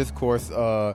[0.00, 0.94] Discourse, uh,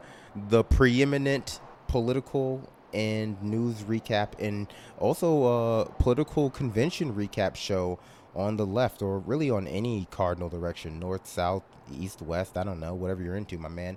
[0.50, 8.00] the preeminent political and news recap and also uh, political convention recap show
[8.36, 11.62] on the left or really on any cardinal direction north, south,
[11.94, 12.58] east, west.
[12.58, 13.96] I don't know, whatever you're into, my man.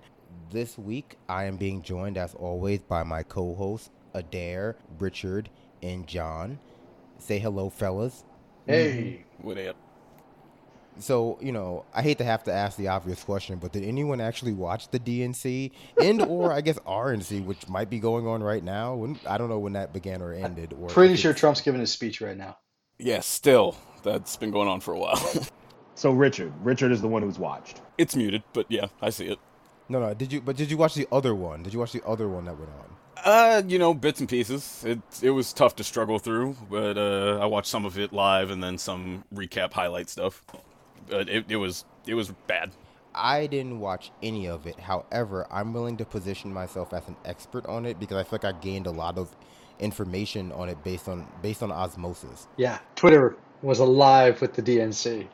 [0.50, 5.48] This week, I am being joined, as always, by my co hosts, Adair, Richard,
[5.82, 6.58] and John.
[7.16, 8.24] Say hello, fellas.
[8.66, 9.24] Hey.
[9.40, 9.87] What up?
[11.00, 14.20] So, you know, I hate to have to ask the obvious question, but did anyone
[14.20, 15.70] actually watch the DNC
[16.02, 18.94] and or I guess RNC, which might be going on right now?
[18.94, 20.74] When, I don't know when that began or ended.
[20.78, 22.56] Or Pretty sure Trump's giving his speech right now.
[22.98, 23.76] Yeah, still.
[24.02, 25.20] That's been going on for a while.
[25.94, 27.80] So Richard, Richard is the one who's watched.
[27.98, 29.40] it's muted, but yeah, I see it.
[29.88, 30.14] No, no.
[30.14, 30.40] Did you?
[30.40, 31.64] But did you watch the other one?
[31.64, 32.96] Did you watch the other one that went on?
[33.24, 34.84] Uh, you know, bits and pieces.
[34.86, 38.50] It it was tough to struggle through, but uh, I watched some of it live
[38.50, 40.44] and then some recap highlight stuff.
[41.08, 42.72] But it, it was it was bad.
[43.14, 44.78] I didn't watch any of it.
[44.78, 48.44] However, I'm willing to position myself as an expert on it because I feel like
[48.44, 49.34] I gained a lot of
[49.80, 52.46] information on it based on based on osmosis.
[52.56, 52.78] Yeah.
[52.94, 55.26] Twitter was alive with the DNC.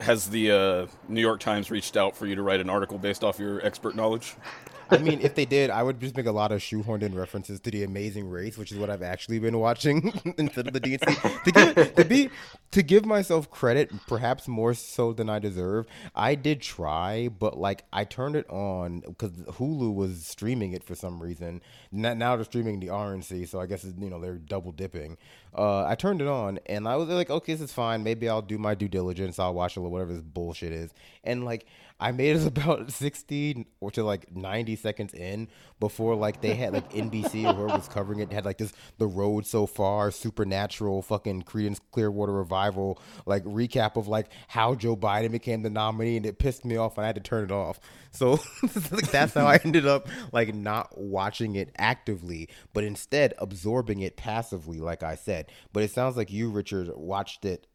[0.00, 3.22] Has the uh, New York Times reached out for you to write an article based
[3.22, 4.34] off your expert knowledge?
[4.90, 7.60] I mean, if they did, I would just make a lot of shoehorned in references
[7.60, 11.44] to the Amazing Race, which is what I've actually been watching instead of the DNC.
[11.44, 12.30] to, give, to be
[12.72, 17.84] to give myself credit, perhaps more so than I deserve, I did try, but like
[17.92, 21.62] I turned it on because Hulu was streaming it for some reason.
[21.92, 25.16] Now, now they're streaming the RNC, so I guess you know they're double dipping.
[25.54, 28.02] Uh, I turned it on and I was like, okay, this is fine.
[28.02, 29.38] Maybe I'll do my due diligence.
[29.38, 30.92] I'll watch a little whatever this bullshit is,
[31.24, 31.66] and like.
[32.00, 36.72] I made it about 60 or to like 90 seconds in before like they had
[36.72, 41.02] like NBC or whoever was covering it had like this the road so far supernatural
[41.02, 46.26] fucking Creedence Clearwater revival like recap of like how Joe Biden became the nominee and
[46.26, 47.80] it pissed me off and I had to turn it off.
[48.10, 48.40] So
[48.90, 54.16] like, that's how I ended up like not watching it actively but instead absorbing it
[54.16, 55.39] passively like I said.
[55.72, 57.66] But it sounds like you Richard watched it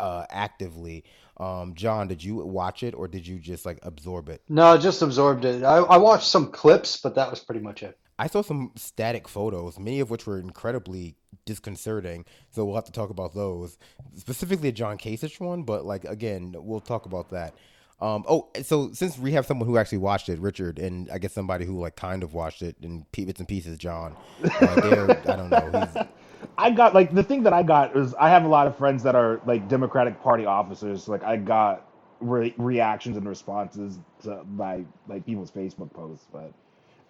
[0.00, 1.04] uh actively.
[1.38, 4.42] Um John, did you watch it or did you just like absorb it?
[4.48, 5.62] No, I just absorbed it.
[5.62, 7.98] I, I watched some clips, but that was pretty much it.
[8.18, 12.24] I saw some static photos, many of which were incredibly disconcerting.
[12.50, 13.76] So we'll have to talk about those,
[14.14, 15.64] specifically a John Kasich one.
[15.64, 17.54] But like again, we'll talk about that.
[18.00, 21.32] Um, oh, so since we have someone who actually watched it, Richard, and I guess
[21.32, 24.16] somebody who like kind of watched it in bits and pieces, John.
[24.42, 26.06] Uh, I don't know.
[26.44, 28.76] He's, I got like the thing that I got is I have a lot of
[28.76, 31.08] friends that are like Democratic Party officers.
[31.08, 31.86] Like I got
[32.20, 36.52] re- reactions and responses to by like people's Facebook posts, but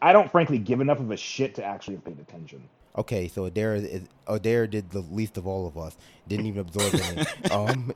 [0.03, 2.69] I don't frankly give enough of a shit to actually have paid attention.
[2.97, 5.97] Okay, so Adair is Adair did the least of all of us.
[6.29, 7.27] Didn't even absorb any.
[7.51, 7.93] um,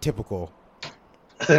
[0.00, 0.52] typical.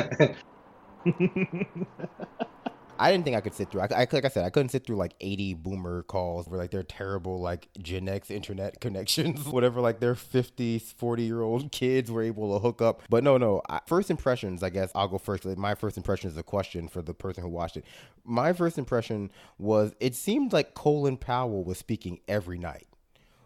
[2.99, 3.81] I didn't think I could sit through.
[3.81, 6.71] I, I like I said, I couldn't sit through like eighty boomer calls where like
[6.71, 9.81] they're terrible like Gen X internet connections, whatever.
[9.81, 13.01] Like their 50, 40 year old kids were able to hook up.
[13.09, 13.61] But no, no.
[13.69, 15.45] I, first impressions, I guess I'll go first.
[15.45, 17.85] My first impression is a question for the person who watched it.
[18.23, 22.87] My first impression was it seemed like Colin Powell was speaking every night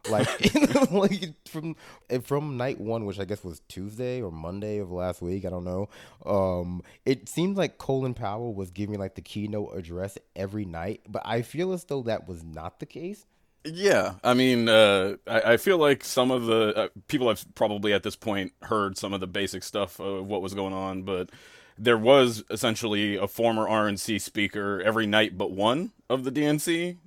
[0.10, 1.76] like like from
[2.24, 5.66] from night one which i guess was tuesday or monday of last week i don't
[5.66, 5.88] know
[6.26, 11.22] um it seemed like colin powell was giving like the keynote address every night but
[11.26, 13.26] i feel as though that was not the case
[13.66, 17.92] Yeah, I mean, uh, I, I feel like some of the uh, people have probably
[17.92, 21.30] at this point heard some of the basic stuff of what was going on, but
[21.78, 26.98] there was essentially a former RNC speaker every night but one of the DNC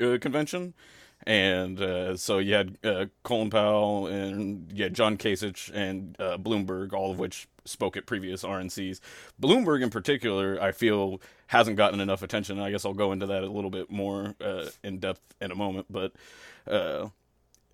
[0.00, 0.74] uh, convention.
[1.26, 6.38] And uh, so you had uh, Colin Powell and you had John Kasich and uh,
[6.38, 9.00] Bloomberg, all of which spoke at previous RNCs.
[9.40, 12.58] Bloomberg, in particular, I feel hasn't gotten enough attention.
[12.58, 15.54] I guess I'll go into that a little bit more uh, in depth in a
[15.54, 15.86] moment.
[15.90, 16.12] But
[16.66, 17.08] uh,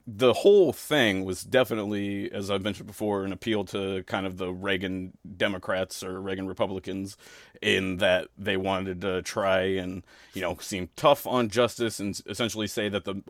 [0.09, 4.53] the whole thing was definitely, as I've mentioned before, an appeal to kind of the
[4.53, 7.17] Reagan Democrats or Reagan Republicans,
[7.61, 12.69] in that they wanted to try and you know seem tough on justice and essentially
[12.69, 13.21] say that the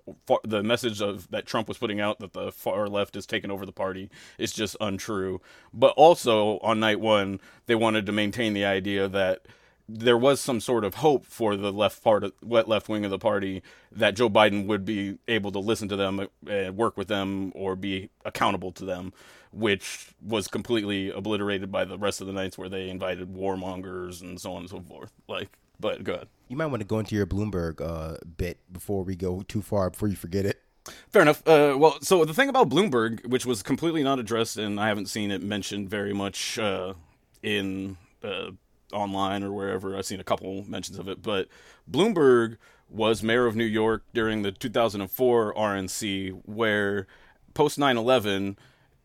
[0.45, 3.65] the message of that Trump was putting out that the far left has taken over
[3.65, 5.41] the party is just untrue.
[5.73, 9.47] But also on night one, they wanted to maintain the idea that
[9.89, 13.19] there was some sort of hope for the left part of left wing of the
[13.19, 13.63] party
[13.93, 17.77] that Joe Biden would be able to listen to them and work with them or
[17.77, 19.13] be accountable to them,
[19.53, 24.41] which was completely obliterated by the rest of the nights where they invited warmongers and
[24.41, 25.13] so on and so forth.
[25.29, 26.29] Like, but good.
[26.49, 29.91] you might want to go into your bloomberg uh bit before we go too far
[29.91, 30.63] before you forget it
[31.09, 31.47] Fair enough.
[31.47, 35.07] Uh, well, so the thing about Bloomberg, which was completely not addressed, and I haven't
[35.07, 36.95] seen it mentioned very much uh,
[37.43, 38.51] in uh,
[38.93, 39.97] online or wherever.
[39.97, 41.49] I've seen a couple mentions of it, but
[41.91, 42.57] Bloomberg
[42.89, 47.07] was mayor of New York during the 2004 RNC, where
[47.55, 48.59] post 9 11,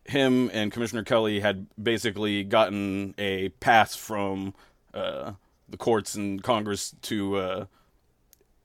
[0.04, 4.54] him and Commissioner Kelly had basically gotten a pass from
[4.94, 5.32] uh,
[5.68, 7.64] the courts and Congress to uh,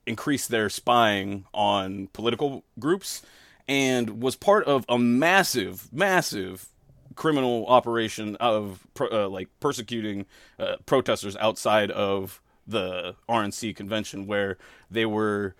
[0.05, 3.21] increase their spying on political groups
[3.67, 6.69] and was part of a massive, massive
[7.17, 10.25] criminal operation of uh, like persecuting
[10.57, 14.57] uh, protesters outside of the RNC convention, where
[14.89, 15.55] they were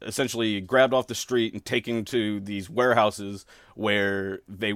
[0.00, 4.74] essentially grabbed off the street and taken to these warehouses where they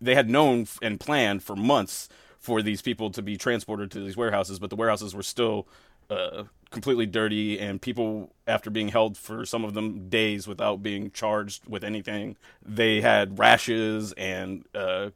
[0.00, 2.08] they had known and planned for months
[2.38, 5.68] for these people to be transported to these warehouses, but the warehouses were still
[6.10, 11.10] uh, completely dirty, and people, after being held for some of them days without being
[11.12, 15.10] charged with anything, they had rashes and uh,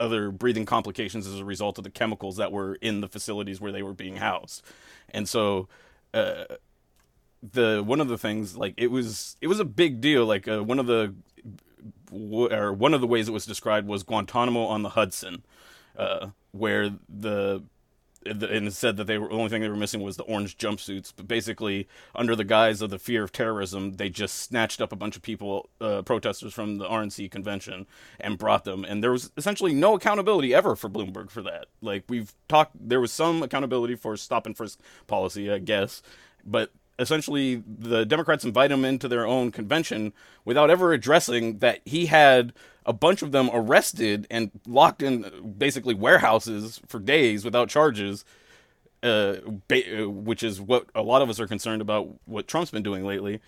[0.00, 3.72] other breathing complications as a result of the chemicals that were in the facilities where
[3.72, 4.62] they were being housed.
[5.10, 5.68] And so,
[6.12, 6.44] uh,
[7.52, 10.24] the one of the things like it was it was a big deal.
[10.26, 11.14] Like uh, one of the
[12.12, 15.44] or one of the ways it was described was Guantanamo on the Hudson,
[15.98, 17.62] uh, where the
[18.26, 21.12] and said that they were the only thing they were missing was the orange jumpsuits.
[21.14, 24.96] But basically, under the guise of the fear of terrorism, they just snatched up a
[24.96, 27.86] bunch of people, uh, protesters from the RNC convention,
[28.20, 28.84] and brought them.
[28.84, 31.66] And there was essentially no accountability ever for Bloomberg for that.
[31.80, 36.02] Like we've talked, there was some accountability for stop and frisk policy, I guess,
[36.44, 40.12] but essentially the Democrats invite him into their own convention
[40.44, 42.52] without ever addressing that he had
[42.86, 48.24] a bunch of them arrested and locked in basically warehouses for days without charges.
[49.02, 49.36] Uh,
[49.68, 52.82] ba- uh, which is what a lot of us are concerned about what Trump's been
[52.82, 53.38] doing lately,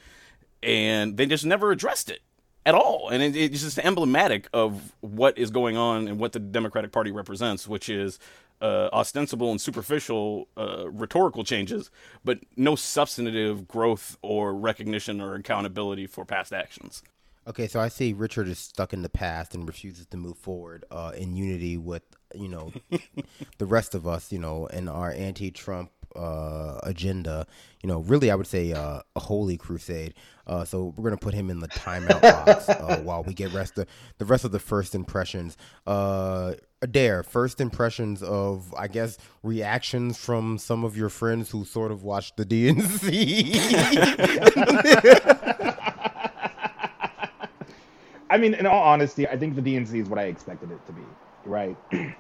[0.62, 2.20] and they just never addressed it
[2.66, 3.08] at all.
[3.08, 7.10] And it, it's just emblematic of what is going on and what the Democratic Party
[7.10, 8.18] represents, which is
[8.60, 11.90] uh, ostensible and superficial uh, rhetorical changes,
[12.24, 17.02] but no substantive growth or recognition or accountability for past actions.
[17.48, 20.84] Okay, so I see Richard is stuck in the past and refuses to move forward
[20.90, 22.02] uh, in unity with
[22.34, 22.72] you know
[23.58, 27.46] the rest of us, you know, in our anti-Trump uh, agenda.
[27.82, 30.14] You know, really, I would say uh, a holy crusade.
[30.46, 33.78] Uh, so we're gonna put him in the timeout box uh, while we get rest
[33.78, 33.86] of,
[34.18, 35.56] the rest of the first impressions.
[35.86, 41.90] Uh, Adair, first impressions of, I guess, reactions from some of your friends who sort
[41.90, 43.56] of watched the DNC.
[48.28, 50.92] I mean, in all honesty, I think the DNC is what I expected it to
[50.92, 51.02] be,
[51.44, 51.76] right?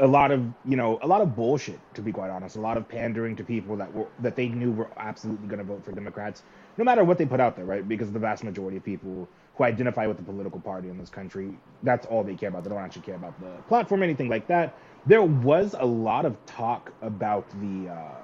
[0.00, 2.56] a lot of you know a lot of bullshit to be quite honest.
[2.56, 5.64] A lot of pandering to people that were that they knew were absolutely going to
[5.64, 6.42] vote for democrats
[6.78, 7.88] no matter what they put out there right?
[7.88, 11.58] Because the vast majority of people who identify with the political party in this country
[11.82, 12.64] that's all they care about.
[12.64, 14.78] They don't actually care about the platform anything like that.
[15.06, 18.16] There was a lot of talk about the uh,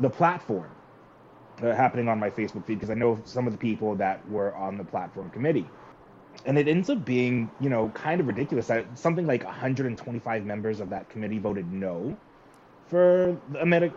[0.00, 0.70] the platform
[1.62, 4.54] uh, happening on my facebook feed because i know some of the people that were
[4.56, 5.66] on the platform committee
[6.44, 10.80] and it ends up being, you know, kind of ridiculous that something like 125 members
[10.80, 12.18] of that committee voted no
[12.86, 13.92] for medic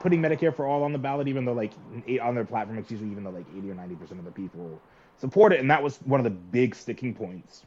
[0.00, 1.74] putting Medicare for all on the ballot, even though like
[2.22, 4.84] on their platform, excuse me, even though like 80 or 90 percent of the people
[5.18, 7.64] support it, and that was one of the big sticking points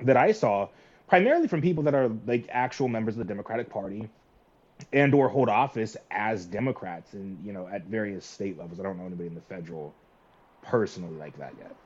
[0.00, 0.68] that I saw,
[1.08, 4.10] primarily from people that are like actual members of the Democratic Party
[4.92, 8.80] and or hold office as Democrats, and you know, at various state levels.
[8.80, 9.96] I don't know anybody in the federal
[10.62, 11.76] personally like that yet.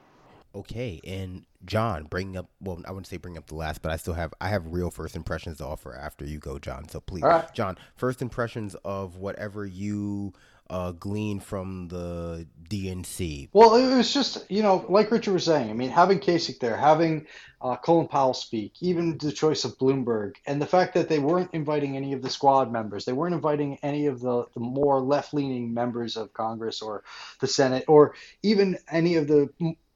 [0.54, 3.97] Okay, and John, bring up well, I wouldn't say bring up the last, but I
[3.97, 6.88] still have I have real first impressions to offer after you go, John.
[6.88, 7.52] So please, right.
[7.54, 10.33] John, first impressions of whatever you
[10.71, 13.49] uh, glean from the DNC.
[13.52, 15.71] Well, it was just you know, like Richard was saying.
[15.71, 17.26] I mean, having Kasich there, having
[17.61, 21.50] uh, Colin Powell speak, even the choice of Bloomberg, and the fact that they weren't
[21.52, 25.75] inviting any of the squad members, they weren't inviting any of the, the more left-leaning
[25.75, 27.02] members of Congress or
[27.40, 29.49] the Senate, or even any of the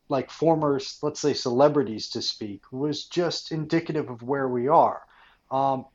[0.09, 5.03] like former, let's say, celebrities to speak was just indicative of where we are.
[5.51, 5.87] Um,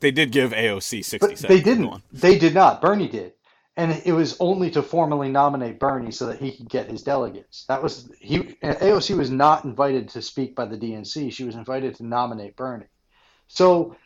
[0.00, 2.02] they did give AOC 60 They didn't.
[2.12, 2.80] They did not.
[2.80, 3.32] Bernie did.
[3.78, 7.64] And it was only to formally nominate Bernie so that he could get his delegates.
[7.66, 8.38] That was he.
[8.62, 11.30] AOC was not invited to speak by the DNC.
[11.30, 12.86] She was invited to nominate Bernie.
[13.48, 13.96] So,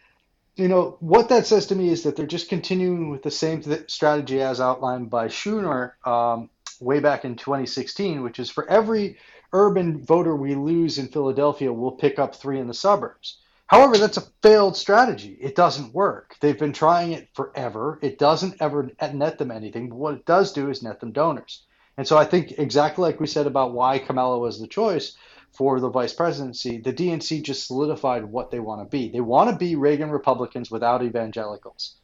[0.57, 3.63] you know, what that says to me is that they're just continuing with the same
[3.87, 9.19] strategy as outlined by Schumer um, way back in 2016, which is for every
[9.53, 13.39] urban voter we lose in Philadelphia, we'll pick up three in the suburbs.
[13.67, 15.39] However, that's a failed strategy.
[15.41, 16.37] It doesn't work.
[16.41, 18.01] They've been trying it forever.
[18.03, 21.65] It doesn't ever net them anything, but what it does do is net them donors.
[21.97, 25.17] And so I think exactly like we said about why Kamala was the choice
[25.53, 29.09] for the vice presidency, the DNC just solidified what they want to be.
[29.09, 31.97] They want to be Reagan Republicans without evangelicals.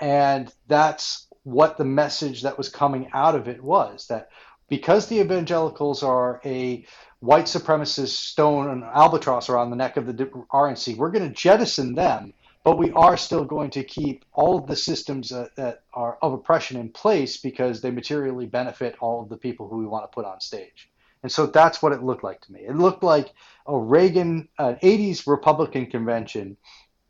[0.00, 4.30] And that's what the message that was coming out of it was that
[4.68, 6.84] because the evangelicals are a
[7.20, 11.94] white supremacist stone and albatross around the neck of the RNC, we're going to jettison
[11.94, 12.32] them,
[12.64, 16.32] but we are still going to keep all of the systems that, that are of
[16.32, 20.14] oppression in place because they materially benefit all of the people who we want to
[20.14, 20.90] put on stage.
[21.22, 22.60] And so that's what it looked like to me.
[22.60, 23.32] It looked like
[23.66, 26.56] a Reagan, an 80s Republican convention,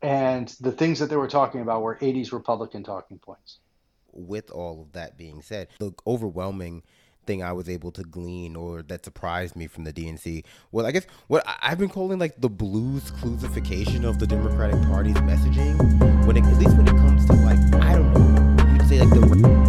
[0.01, 3.59] and the things that they were talking about were 80s Republican talking points.
[4.15, 6.83] With all of that being said, the overwhelming
[7.25, 10.43] thing I was able to glean or that surprised me from the DNC.
[10.71, 15.15] Well, I guess what I've been calling like the blues clusification of the Democratic Party's
[15.15, 15.75] messaging.
[16.25, 19.09] When it, at least when it comes to like I don't know, you'd say like
[19.09, 19.64] the